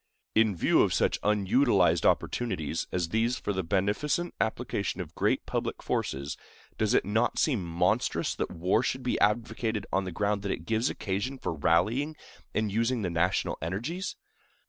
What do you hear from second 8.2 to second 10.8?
that war should be advocated on the ground that it